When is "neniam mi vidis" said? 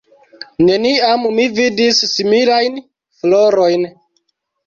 0.69-2.01